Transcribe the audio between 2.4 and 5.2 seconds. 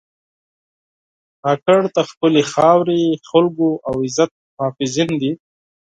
خاورې، خلکو او عزت محافظین